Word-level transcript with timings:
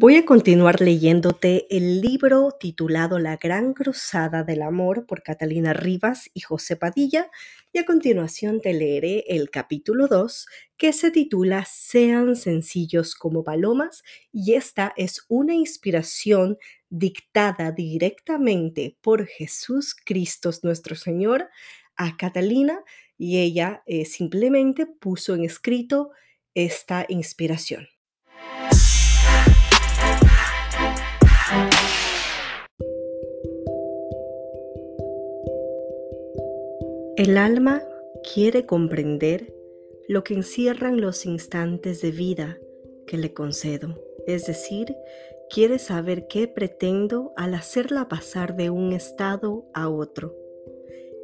Voy 0.00 0.14
a 0.14 0.24
continuar 0.24 0.80
leyéndote 0.80 1.66
el 1.76 2.00
libro 2.00 2.52
titulado 2.52 3.18
La 3.18 3.36
Gran 3.36 3.74
Cruzada 3.74 4.44
del 4.44 4.62
Amor 4.62 5.06
por 5.06 5.24
Catalina 5.24 5.72
Rivas 5.72 6.30
y 6.34 6.40
José 6.40 6.76
Padilla 6.76 7.28
y 7.72 7.78
a 7.78 7.84
continuación 7.84 8.60
te 8.60 8.74
leeré 8.74 9.24
el 9.26 9.50
capítulo 9.50 10.06
2 10.06 10.46
que 10.76 10.92
se 10.92 11.10
titula 11.10 11.64
Sean 11.64 12.36
sencillos 12.36 13.16
como 13.16 13.42
palomas 13.42 14.04
y 14.30 14.54
esta 14.54 14.94
es 14.96 15.24
una 15.26 15.54
inspiración 15.54 16.58
dictada 16.88 17.72
directamente 17.72 18.96
por 19.00 19.26
Jesús 19.26 19.96
Cristo 19.96 20.52
nuestro 20.62 20.94
Señor 20.94 21.48
a 21.96 22.16
Catalina 22.16 22.84
y 23.16 23.38
ella 23.40 23.82
eh, 23.84 24.04
simplemente 24.04 24.86
puso 24.86 25.34
en 25.34 25.42
escrito 25.42 26.12
esta 26.54 27.04
inspiración. 27.08 27.88
El 37.18 37.36
alma 37.36 37.82
quiere 38.32 38.64
comprender 38.64 39.52
lo 40.06 40.22
que 40.22 40.34
encierran 40.34 41.00
los 41.00 41.26
instantes 41.26 42.00
de 42.00 42.12
vida 42.12 42.60
que 43.08 43.16
le 43.18 43.34
concedo, 43.34 44.00
es 44.28 44.46
decir, 44.46 44.94
quiere 45.50 45.80
saber 45.80 46.28
qué 46.28 46.46
pretendo 46.46 47.32
al 47.36 47.54
hacerla 47.54 48.06
pasar 48.06 48.54
de 48.54 48.70
un 48.70 48.92
estado 48.92 49.66
a 49.74 49.88
otro. 49.88 50.32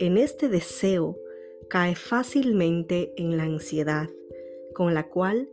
En 0.00 0.16
este 0.16 0.48
deseo 0.48 1.20
cae 1.70 1.94
fácilmente 1.94 3.12
en 3.16 3.36
la 3.36 3.44
ansiedad, 3.44 4.08
con 4.74 4.92
la 4.92 5.08
cual 5.08 5.48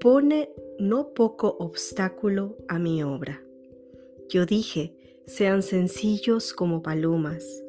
pone 0.00 0.50
no 0.80 1.14
poco 1.14 1.56
obstáculo 1.60 2.56
a 2.66 2.80
mi 2.80 3.04
obra. 3.04 3.44
Yo 4.28 4.44
dije, 4.44 4.92
sean 5.26 5.62
sencillos 5.62 6.52
como 6.52 6.82
palomas, 6.82 7.62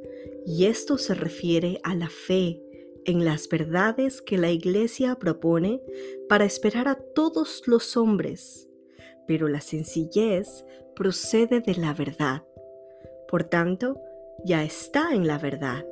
y 0.47 0.65
esto 0.65 0.97
se 0.97 1.13
refiere 1.13 1.81
a 1.83 1.93
la 1.93 2.07
fe 2.07 2.63
en 3.03 3.25
las 3.25 3.49
verdades 3.49 4.21
que 4.21 4.37
la 4.37 4.49
Iglesia 4.49 5.15
propone 5.15 5.81
para 6.29 6.45
esperar 6.45 6.87
a 6.87 6.95
todos 6.95 7.63
los 7.67 7.97
hombres, 7.97 8.69
pero 9.27 9.49
la 9.49 9.59
sencillez 9.59 10.63
procede 10.95 11.59
de 11.59 11.75
la 11.75 11.93
verdad. 11.93 12.45
Por 13.27 13.43
tanto, 13.43 13.99
ya 14.45 14.63
está 14.63 15.13
en 15.13 15.27
la 15.27 15.37
verdad. 15.37 15.85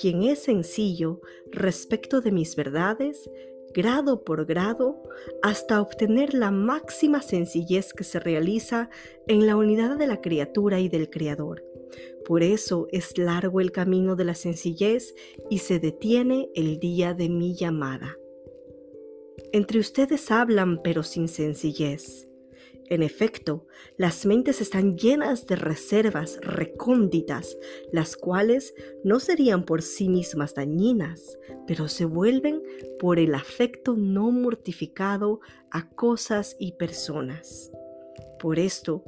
Quien 0.00 0.22
es 0.22 0.44
sencillo 0.44 1.20
respecto 1.50 2.20
de 2.20 2.30
mis 2.30 2.54
verdades, 2.54 3.28
grado 3.74 4.22
por 4.22 4.46
grado, 4.46 5.02
hasta 5.42 5.82
obtener 5.82 6.34
la 6.34 6.52
máxima 6.52 7.20
sencillez 7.20 7.92
que 7.92 8.04
se 8.04 8.20
realiza 8.20 8.90
en 9.26 9.44
la 9.44 9.56
unidad 9.56 9.98
de 9.98 10.06
la 10.06 10.20
criatura 10.20 10.78
y 10.78 10.88
del 10.88 11.10
Creador 11.10 11.67
por 12.28 12.42
eso 12.42 12.88
es 12.92 13.16
largo 13.16 13.58
el 13.58 13.72
camino 13.72 14.14
de 14.14 14.24
la 14.24 14.34
sencillez 14.34 15.14
y 15.48 15.60
se 15.60 15.80
detiene 15.80 16.50
el 16.54 16.78
día 16.78 17.14
de 17.14 17.30
mi 17.30 17.54
llamada. 17.54 18.18
Entre 19.50 19.78
ustedes 19.78 20.30
hablan 20.30 20.82
pero 20.82 21.02
sin 21.02 21.28
sencillez. 21.28 22.28
En 22.90 23.02
efecto, 23.02 23.66
las 23.96 24.26
mentes 24.26 24.60
están 24.60 24.98
llenas 24.98 25.46
de 25.46 25.56
reservas 25.56 26.38
recónditas, 26.42 27.56
las 27.92 28.14
cuales 28.14 28.74
no 29.04 29.20
serían 29.20 29.64
por 29.64 29.80
sí 29.80 30.10
mismas 30.10 30.54
dañinas, 30.54 31.38
pero 31.66 31.88
se 31.88 32.04
vuelven 32.04 32.62
por 32.98 33.18
el 33.18 33.34
afecto 33.34 33.94
no 33.96 34.30
mortificado 34.32 35.40
a 35.70 35.88
cosas 35.88 36.56
y 36.58 36.72
personas. 36.72 37.72
Por 38.38 38.58
esto, 38.58 39.02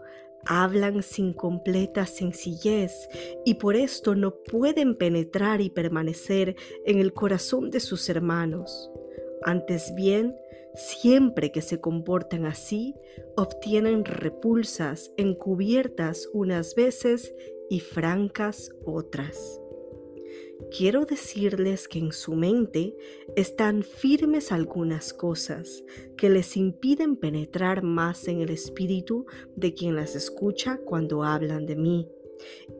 hablan 0.44 1.02
sin 1.02 1.32
completa 1.32 2.06
sencillez 2.06 3.08
y 3.44 3.54
por 3.54 3.76
esto 3.76 4.14
no 4.14 4.34
pueden 4.42 4.96
penetrar 4.96 5.60
y 5.60 5.70
permanecer 5.70 6.56
en 6.84 6.98
el 6.98 7.12
corazón 7.12 7.70
de 7.70 7.80
sus 7.80 8.08
hermanos. 8.08 8.90
Antes 9.42 9.94
bien, 9.94 10.36
siempre 10.74 11.50
que 11.52 11.62
se 11.62 11.80
comportan 11.80 12.46
así, 12.46 12.94
obtienen 13.36 14.04
repulsas 14.04 15.12
encubiertas 15.16 16.28
unas 16.32 16.74
veces 16.74 17.34
y 17.68 17.80
francas 17.80 18.70
otras. 18.84 19.60
Quiero 20.76 21.04
decirles 21.04 21.88
que 21.88 21.98
en 21.98 22.12
su 22.12 22.34
mente 22.34 22.94
están 23.34 23.82
firmes 23.82 24.52
algunas 24.52 25.12
cosas 25.12 25.82
que 26.16 26.28
les 26.28 26.56
impiden 26.56 27.16
penetrar 27.16 27.82
más 27.82 28.28
en 28.28 28.40
el 28.40 28.50
espíritu 28.50 29.26
de 29.56 29.74
quien 29.74 29.96
las 29.96 30.14
escucha 30.14 30.78
cuando 30.84 31.24
hablan 31.24 31.66
de 31.66 31.76
mí. 31.76 32.08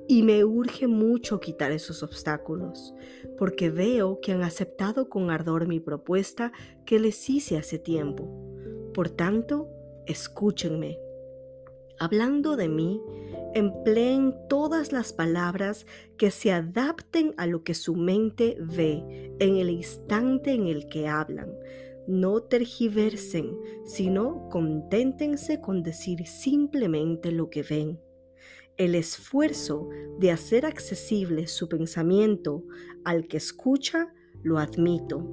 Y 0.09 0.23
me 0.23 0.45
urge 0.45 0.87
mucho 0.87 1.41
quitar 1.41 1.73
esos 1.73 2.03
obstáculos, 2.03 2.95
porque 3.39 3.71
veo 3.71 4.21
que 4.21 4.33
han 4.33 4.43
aceptado 4.43 5.09
con 5.09 5.31
ardor 5.31 5.67
mi 5.67 5.81
propuesta 5.81 6.53
que 6.87 6.99
les 6.99 7.29
hice 7.29 7.57
hace 7.57 7.79
tiempo. 7.79 8.29
Por 8.95 9.11
tanto, 9.11 9.69
escúchenme. 10.07 10.99
Hablando 11.99 12.57
de 12.57 12.69
mí, 12.69 13.01
empleen 13.55 14.35
todas 14.49 14.93
las 14.93 15.13
palabras 15.13 15.87
que 16.17 16.31
se 16.31 16.53
adapten 16.53 17.35
a 17.37 17.47
lo 17.47 17.65
que 17.65 17.75
su 17.75 17.95
mente 17.95 18.57
ve 18.61 19.33
en 19.39 19.57
el 19.57 19.71
instante 19.71 20.53
en 20.53 20.67
el 20.67 20.89
que 20.89 21.09
hablan. 21.09 21.51
No 22.07 22.43
tergiversen, 22.43 23.57
sino 23.85 24.49
conténtense 24.51 25.61
con 25.61 25.83
decir 25.83 26.27
simplemente 26.27 27.31
lo 27.31 27.51
que 27.51 27.63
ven. 27.63 28.01
El 28.77 28.95
esfuerzo 28.95 29.89
de 30.19 30.31
hacer 30.31 30.65
accesible 30.65 31.47
su 31.47 31.69
pensamiento 31.69 32.65
al 33.05 33.29
que 33.29 33.37
escucha 33.37 34.13
lo 34.43 34.59
admito, 34.59 35.29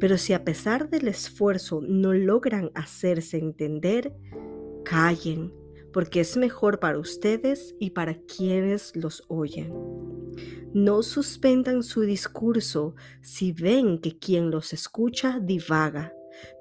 pero 0.00 0.16
si 0.16 0.32
a 0.32 0.44
pesar 0.44 0.88
del 0.88 1.08
esfuerzo 1.08 1.82
no 1.82 2.14
logran 2.14 2.70
hacerse 2.74 3.36
entender, 3.36 4.14
callen 4.84 5.52
porque 5.96 6.20
es 6.20 6.36
mejor 6.36 6.78
para 6.78 6.98
ustedes 6.98 7.74
y 7.80 7.88
para 7.88 8.20
quienes 8.24 8.94
los 8.94 9.24
oyen. 9.28 9.72
No 10.74 11.02
suspendan 11.02 11.82
su 11.82 12.02
discurso 12.02 12.94
si 13.22 13.52
ven 13.52 13.96
que 13.96 14.18
quien 14.18 14.50
los 14.50 14.74
escucha 14.74 15.40
divaga. 15.42 16.12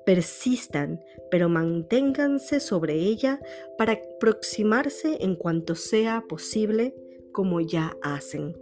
Persistan, 0.06 1.02
pero 1.30 1.50
manténganse 1.50 2.62
sobre 2.62 2.94
ella 2.94 3.42
para 3.78 4.00
aproximarse 4.16 5.18
en 5.20 5.36
cuanto 5.36 5.76
sea 5.76 6.24
posible 6.30 6.96
como 7.34 7.60
ya 7.60 7.94
hacen. 8.04 8.56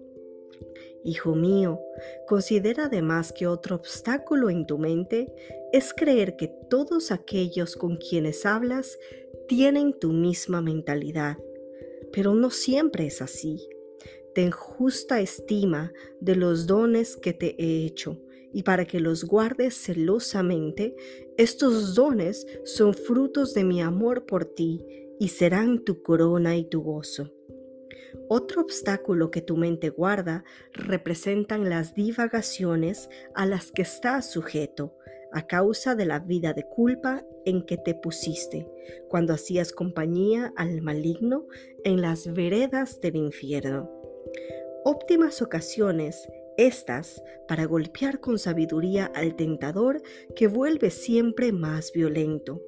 Hijo 1.04 1.36
mío, 1.36 1.80
considera 2.26 2.86
además 2.86 3.32
que 3.32 3.46
otro 3.46 3.76
obstáculo 3.76 4.50
en 4.50 4.66
tu 4.66 4.80
mente 4.80 5.32
es 5.72 5.94
creer 5.94 6.36
que 6.36 6.48
todos 6.70 7.12
aquellos 7.12 7.76
con 7.76 7.98
quienes 7.98 8.46
hablas 8.46 8.98
tienen 9.48 9.94
tu 9.94 10.12
misma 10.12 10.62
mentalidad, 10.62 11.38
pero 12.12 12.34
no 12.34 12.50
siempre 12.50 13.06
es 13.06 13.22
así. 13.22 13.68
Ten 14.34 14.52
justa 14.52 15.22
estima 15.22 15.94
de 16.20 16.36
los 16.36 16.66
dones 16.66 17.18
que 17.18 17.34
te 17.34 17.56
he 17.58 17.86
hecho 17.86 18.20
y 18.52 18.64
para 18.64 18.86
que 18.86 19.00
los 19.00 19.26
guardes 19.26 19.76
celosamente, 19.76 20.96
estos 21.38 21.96
dones 21.96 22.46
son 22.64 22.94
frutos 22.94 23.54
de 23.54 23.64
mi 23.64 23.82
amor 23.82 24.26
por 24.26 24.46
ti 24.46 24.86
y 25.20 25.30
serán 25.30 25.84
tu 25.84 26.02
corona 26.04 26.56
y 26.56 26.66
tu 26.66 26.82
gozo. 26.82 27.34
Otro 28.30 28.62
obstáculo 28.62 29.32
que 29.32 29.42
tu 29.42 29.58
mente 29.58 29.90
guarda 29.90 30.44
representan 30.72 31.70
las 31.70 31.96
divagaciones 31.96 33.10
a 33.34 33.46
las 33.48 33.72
que 33.72 33.82
estás 33.82 34.32
sujeto 34.32 34.96
a 35.34 35.48
causa 35.48 35.96
de 35.96 36.06
la 36.06 36.20
vida 36.20 36.54
de 36.54 36.64
culpa 36.64 37.26
en 37.46 37.66
que 37.66 37.78
te 37.78 37.96
pusiste 37.96 38.68
cuando 39.10 39.34
hacías 39.34 39.72
compañía 39.72 40.54
al 40.56 40.82
maligno 40.82 41.48
en 41.84 42.02
las 42.02 42.32
veredas 42.32 43.00
del 43.02 43.16
infierno. 43.16 43.90
Óptimas 44.86 45.42
ocasiones 45.42 46.28
estas 46.58 47.24
para 47.48 47.66
golpear 47.66 48.20
con 48.20 48.38
sabiduría 48.38 49.12
al 49.16 49.36
tentador 49.36 50.02
que 50.36 50.48
vuelve 50.48 50.92
siempre 50.92 51.52
más 51.52 51.92
violento. 51.92 52.62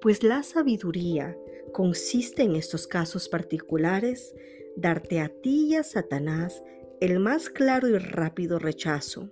Pues 0.00 0.22
la 0.22 0.42
sabiduría 0.42 1.36
consiste 1.72 2.42
en 2.42 2.56
estos 2.56 2.86
casos 2.86 3.28
particulares 3.28 4.34
darte 4.76 5.20
a 5.20 5.28
ti 5.28 5.66
y 5.70 5.74
a 5.74 5.82
Satanás 5.82 6.62
el 7.00 7.18
más 7.18 7.50
claro 7.50 7.88
y 7.88 7.98
rápido 7.98 8.58
rechazo. 8.58 9.30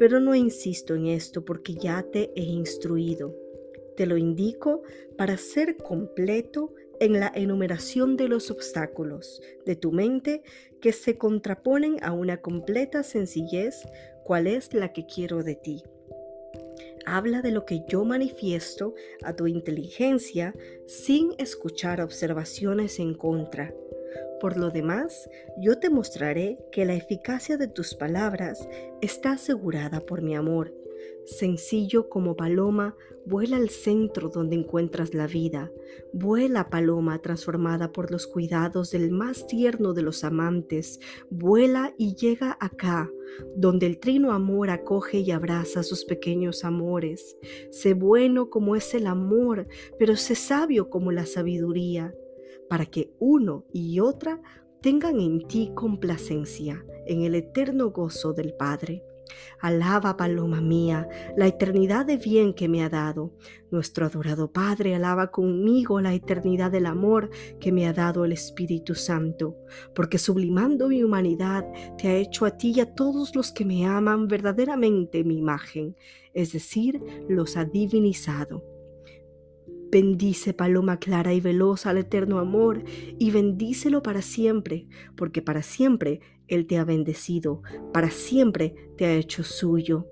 Pero 0.00 0.18
no 0.18 0.34
insisto 0.34 0.94
en 0.94 1.08
esto 1.08 1.44
porque 1.44 1.74
ya 1.74 2.02
te 2.02 2.32
he 2.34 2.42
instruido. 2.42 3.36
Te 3.98 4.06
lo 4.06 4.16
indico 4.16 4.82
para 5.18 5.36
ser 5.36 5.76
completo 5.76 6.72
en 7.00 7.20
la 7.20 7.30
enumeración 7.34 8.16
de 8.16 8.28
los 8.28 8.50
obstáculos 8.50 9.42
de 9.66 9.76
tu 9.76 9.92
mente 9.92 10.42
que 10.80 10.94
se 10.94 11.18
contraponen 11.18 12.02
a 12.02 12.12
una 12.12 12.40
completa 12.40 13.02
sencillez, 13.02 13.86
cual 14.24 14.46
es 14.46 14.72
la 14.72 14.94
que 14.94 15.04
quiero 15.04 15.42
de 15.42 15.56
ti. 15.56 15.82
Habla 17.04 17.42
de 17.42 17.50
lo 17.50 17.66
que 17.66 17.82
yo 17.86 18.02
manifiesto 18.06 18.94
a 19.22 19.36
tu 19.36 19.48
inteligencia 19.48 20.54
sin 20.86 21.34
escuchar 21.36 22.00
observaciones 22.00 22.98
en 23.00 23.12
contra. 23.12 23.74
Por 24.40 24.56
lo 24.56 24.70
demás, 24.70 25.28
yo 25.58 25.78
te 25.78 25.90
mostraré 25.90 26.58
que 26.72 26.86
la 26.86 26.94
eficacia 26.94 27.58
de 27.58 27.68
tus 27.68 27.94
palabras 27.94 28.66
está 29.02 29.32
asegurada 29.32 30.00
por 30.00 30.22
mi 30.22 30.34
amor. 30.34 30.74
Sencillo 31.26 32.08
como 32.08 32.36
paloma, 32.36 32.96
vuela 33.26 33.56
al 33.56 33.68
centro 33.68 34.30
donde 34.30 34.56
encuentras 34.56 35.12
la 35.14 35.26
vida. 35.26 35.70
Vuela, 36.14 36.70
paloma, 36.70 37.20
transformada 37.20 37.92
por 37.92 38.10
los 38.10 38.26
cuidados 38.26 38.90
del 38.92 39.10
más 39.10 39.46
tierno 39.46 39.92
de 39.92 40.02
los 40.02 40.24
amantes. 40.24 40.98
Vuela 41.30 41.94
y 41.98 42.14
llega 42.14 42.56
acá, 42.60 43.10
donde 43.54 43.86
el 43.86 44.00
trino 44.00 44.32
amor 44.32 44.70
acoge 44.70 45.18
y 45.18 45.30
abraza 45.30 45.82
sus 45.82 46.04
pequeños 46.06 46.64
amores. 46.64 47.36
Sé 47.70 47.92
bueno 47.92 48.48
como 48.48 48.74
es 48.74 48.94
el 48.94 49.06
amor, 49.06 49.66
pero 49.98 50.16
sé 50.16 50.34
sabio 50.34 50.88
como 50.88 51.12
la 51.12 51.26
sabiduría 51.26 52.14
para 52.70 52.86
que 52.86 53.12
uno 53.18 53.66
y 53.72 53.98
otra 53.98 54.40
tengan 54.80 55.18
en 55.18 55.46
ti 55.48 55.72
complacencia 55.74 56.86
en 57.04 57.22
el 57.22 57.34
eterno 57.34 57.90
gozo 57.90 58.32
del 58.32 58.54
Padre. 58.54 59.02
Alaba, 59.60 60.16
paloma 60.16 60.60
mía, 60.60 61.08
la 61.36 61.48
eternidad 61.48 62.06
de 62.06 62.16
bien 62.16 62.54
que 62.54 62.68
me 62.68 62.84
ha 62.84 62.88
dado. 62.88 63.32
Nuestro 63.72 64.06
adorado 64.06 64.52
Padre 64.52 64.94
alaba 64.94 65.32
conmigo 65.32 66.00
la 66.00 66.14
eternidad 66.14 66.70
del 66.70 66.86
amor 66.86 67.30
que 67.58 67.72
me 67.72 67.88
ha 67.88 67.92
dado 67.92 68.24
el 68.24 68.30
Espíritu 68.30 68.94
Santo, 68.94 69.56
porque 69.92 70.18
sublimando 70.18 70.88
mi 70.88 71.02
humanidad 71.02 71.64
te 71.98 72.08
ha 72.08 72.16
hecho 72.16 72.46
a 72.46 72.56
ti 72.56 72.72
y 72.76 72.80
a 72.80 72.94
todos 72.94 73.34
los 73.34 73.50
que 73.50 73.64
me 73.64 73.84
aman 73.84 74.28
verdaderamente 74.28 75.24
mi 75.24 75.38
imagen, 75.38 75.96
es 76.34 76.52
decir, 76.52 77.02
los 77.28 77.56
ha 77.56 77.64
divinizado. 77.64 78.69
Bendice, 79.90 80.54
paloma 80.54 80.98
clara 80.98 81.34
y 81.34 81.40
veloz, 81.40 81.86
al 81.86 81.98
eterno 81.98 82.38
amor, 82.38 82.84
y 83.18 83.30
bendícelo 83.30 84.02
para 84.02 84.22
siempre, 84.22 84.86
porque 85.16 85.42
para 85.42 85.62
siempre 85.62 86.20
Él 86.46 86.66
te 86.66 86.78
ha 86.78 86.84
bendecido, 86.84 87.62
para 87.92 88.10
siempre 88.10 88.74
te 88.96 89.06
ha 89.06 89.14
hecho 89.14 89.42
suyo. 89.42 90.06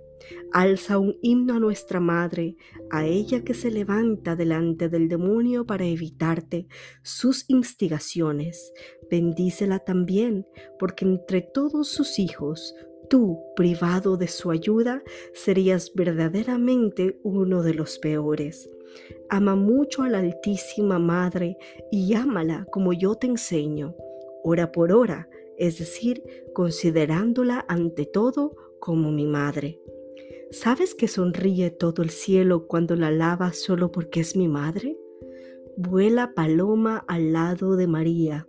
Alza 0.52 0.98
un 0.98 1.16
himno 1.22 1.54
a 1.54 1.60
nuestra 1.60 2.00
Madre, 2.00 2.56
a 2.90 3.06
ella 3.06 3.44
que 3.44 3.54
se 3.54 3.70
levanta 3.70 4.34
delante 4.34 4.88
del 4.88 5.08
demonio 5.08 5.64
para 5.64 5.84
evitarte 5.84 6.66
sus 7.02 7.44
instigaciones. 7.48 8.72
Bendícela 9.10 9.78
también, 9.78 10.46
porque 10.78 11.04
entre 11.04 11.42
todos 11.42 11.88
sus 11.88 12.18
hijos, 12.18 12.74
tú, 13.08 13.40
privado 13.56 14.16
de 14.16 14.28
su 14.28 14.50
ayuda, 14.50 15.02
serías 15.32 15.92
verdaderamente 15.94 17.18
uno 17.22 17.62
de 17.62 17.74
los 17.74 17.98
peores. 17.98 18.70
Ama 19.28 19.56
mucho 19.56 20.02
a 20.02 20.08
la 20.08 20.18
Altísima 20.18 20.98
Madre 20.98 21.56
y 21.90 22.14
ámala 22.14 22.66
como 22.70 22.92
yo 22.92 23.14
te 23.14 23.26
enseño, 23.26 23.94
hora 24.42 24.72
por 24.72 24.92
hora, 24.92 25.28
es 25.56 25.78
decir, 25.78 26.22
considerándola 26.54 27.64
ante 27.68 28.06
todo 28.06 28.54
como 28.80 29.10
mi 29.10 29.26
madre. 29.26 29.80
¿Sabes 30.50 30.94
que 30.94 31.08
sonríe 31.08 31.70
todo 31.70 32.02
el 32.02 32.10
cielo 32.10 32.66
cuando 32.66 32.96
la 32.96 33.08
alaba 33.08 33.52
solo 33.52 33.92
porque 33.92 34.20
es 34.20 34.36
mi 34.36 34.48
madre? 34.48 34.96
Vuela 35.76 36.32
paloma 36.34 37.04
al 37.06 37.32
lado 37.32 37.76
de 37.76 37.86
María, 37.86 38.48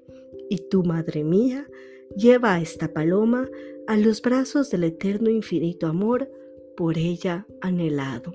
y 0.50 0.70
tu 0.70 0.84
madre 0.84 1.24
mía 1.24 1.68
lleva 2.16 2.56
a 2.56 2.62
esta 2.62 2.94
paloma 2.94 3.48
a 3.88 3.98
los 3.98 4.22
brazos 4.22 4.70
del 4.70 4.84
eterno 4.84 5.30
infinito 5.30 5.88
amor 5.88 6.30
por 6.76 6.98
ella 6.98 7.46
anhelado. 7.62 8.34